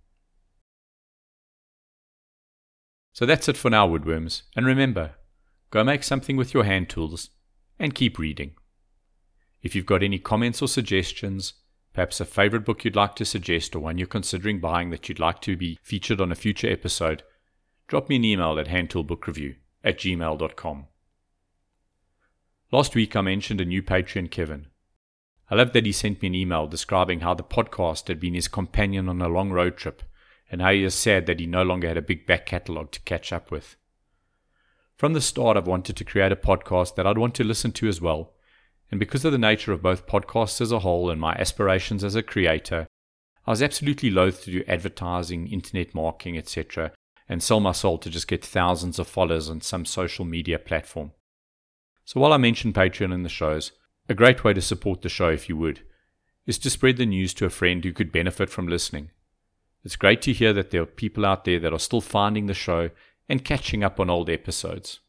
So 3.14 3.26
that's 3.26 3.48
it 3.48 3.58
for 3.58 3.70
now, 3.70 3.88
woodworms, 3.88 4.42
and 4.56 4.66
remember, 4.66 5.16
Go 5.76 5.84
make 5.84 6.04
something 6.04 6.38
with 6.38 6.54
your 6.54 6.64
hand 6.64 6.88
tools 6.88 7.32
and 7.78 7.94
keep 7.94 8.18
reading. 8.18 8.56
If 9.62 9.76
you've 9.76 9.86
got 9.86 10.04
any 10.04 10.20
comments 10.20 10.62
or 10.62 10.70
suggestions, 10.70 11.56
perhaps 11.94 12.22
a 12.22 12.26
favorite 12.26 12.64
book 12.64 12.86
you'd 12.86 12.96
like 12.96 13.16
to 13.16 13.26
suggest 13.26 13.76
or 13.76 13.80
one 13.80 13.98
you're 13.98 14.08
considering 14.08 14.62
buying 14.62 14.92
that 14.92 15.10
you'd 15.10 15.20
like 15.20 15.42
to 15.42 15.58
be 15.58 15.78
featured 15.84 16.22
on 16.22 16.32
a 16.32 16.36
future 16.36 16.72
episode, 16.72 17.24
drop 17.90 18.08
me 18.08 18.16
an 18.16 18.24
email 18.24 18.58
at 18.58 18.68
handtoolbookreview 18.68 19.56
at 19.84 20.00
gmail.com. 20.00 20.86
Last 22.72 22.96
week 22.96 23.16
I 23.16 23.20
mentioned 23.22 23.60
a 23.60 23.66
new 23.66 23.84
Patreon, 23.84 24.32
Kevin. 24.32 24.68
I 25.50 25.56
love 25.56 25.74
that 25.74 25.86
he 25.86 25.92
sent 25.92 26.22
me 26.22 26.28
an 26.28 26.36
email 26.36 26.68
describing 26.68 27.20
how 27.20 27.34
the 27.36 27.44
podcast 27.44 28.08
had 28.08 28.20
been 28.20 28.34
his 28.34 28.48
companion 28.48 29.08
on 29.08 29.22
a 29.22 29.30
long 29.30 29.52
road 29.52 29.78
trip 29.78 30.02
and 30.52 30.62
how 30.62 30.72
he 30.72 30.84
is 30.84 30.96
sad 30.96 31.26
that 31.28 31.40
he 31.40 31.46
no 31.46 31.64
longer 31.64 31.88
had 31.88 31.98
a 31.98 32.02
big 32.02 32.26
back 32.26 32.46
catalogue 32.46 32.92
to 32.92 33.02
catch 33.02 33.32
up 33.32 33.52
with. 33.52 33.76
From 34.98 35.14
the 35.14 35.22
start, 35.22 35.58
I've 35.58 35.68
wanted 35.68 35.98
to 35.98 36.06
create 36.06 36.32
a 36.32 36.38
podcast 36.38 36.96
that 36.96 37.06
I'd 37.06 37.18
want 37.18 37.36
to 37.36 37.44
listen 37.44 37.72
to 37.74 37.88
as 37.88 38.02
well. 38.02 38.34
And 38.90 39.00
because 39.00 39.26
of 39.26 39.32
the 39.32 39.38
nature 39.38 39.72
of 39.72 39.82
both 39.82 40.08
podcasts 40.08 40.62
as 40.62 40.72
a 40.72 40.80
whole 40.80 41.10
and 41.10 41.20
my 41.20 41.34
aspirations 41.34 42.04
as 42.04 42.16
a 42.16 42.24
creator, 42.24 42.88
I 43.46 43.52
was 43.52 43.62
absolutely 43.62 44.10
loath 44.10 44.44
to 44.44 44.52
do 44.52 44.64
advertising, 44.68 45.48
internet 45.48 45.94
marketing, 45.94 46.38
etc., 46.38 46.92
and 47.28 47.44
sell 47.44 47.60
my 47.60 47.72
soul 47.72 47.98
to 48.00 48.10
just 48.10 48.28
get 48.28 48.46
thousands 48.46 48.98
of 48.98 49.08
followers 49.08 49.50
on 49.50 49.62
some 49.62 49.86
social 49.86 50.26
media 50.26 50.58
platform. 50.58 51.12
So 52.06 52.20
while 52.20 52.34
I 52.34 52.38
mention 52.38 52.72
Patreon 52.72 53.14
in 53.14 53.24
the 53.24 53.30
shows, 53.30 53.72
a 54.08 54.14
great 54.14 54.44
way 54.44 54.54
to 54.54 54.62
support 54.62 55.02
the 55.02 55.10
show, 55.10 55.30
if 55.30 55.50
you 55.50 55.58
would, 55.58 55.82
is 56.46 56.58
to 56.60 56.70
spread 56.70 56.98
the 56.98 57.06
news 57.06 57.34
to 57.36 57.46
a 57.46 57.50
friend 57.50 57.84
who 57.84 57.92
could 57.92 58.12
benefit 58.12 58.50
from 58.50 58.68
listening. 58.68 59.10
It's 59.84 59.96
great 59.96 60.22
to 60.24 60.34
hear 60.34 60.54
that 60.54 60.72
there 60.72 60.82
are 60.82 60.88
people 60.88 61.26
out 61.26 61.46
there 61.46 61.60
that 61.60 61.74
are 61.74 61.80
still 61.80 62.02
finding 62.02 62.46
the 62.46 62.54
show 62.54 62.90
and 63.28 63.46
catching 63.46 63.84
up 63.84 64.00
on 64.00 64.10
old 64.10 64.30
episodes. 64.30 65.00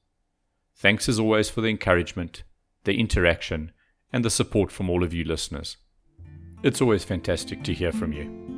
Thanks 0.74 1.08
as 1.08 1.18
always 1.18 1.48
for 1.50 1.60
the 1.60 1.68
encouragement, 1.68 2.42
the 2.84 2.98
interaction, 2.98 3.72
and 4.12 4.24
the 4.24 4.30
support 4.30 4.70
from 4.70 4.90
all 4.90 5.02
of 5.02 5.12
you 5.12 5.24
listeners. 5.24 5.76
It's 6.62 6.80
always 6.80 7.04
fantastic 7.04 7.62
to 7.64 7.74
hear 7.74 7.92
from 7.92 8.12
you. 8.12 8.55